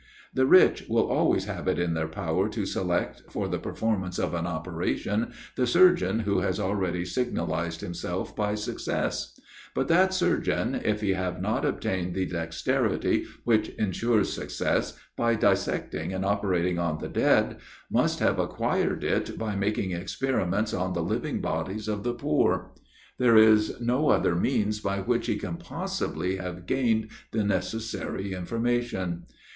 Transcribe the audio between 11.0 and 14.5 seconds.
he have not obtained the dexterity which ensures